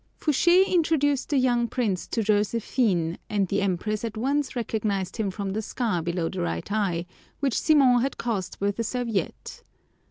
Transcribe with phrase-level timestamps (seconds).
[0.19, 5.51] Fouché introduced the young prince to Josephine, and the Empress at once recognized him from
[5.51, 7.05] the scar below the right eye,
[7.39, 9.61] which Simon had caused with a serviette.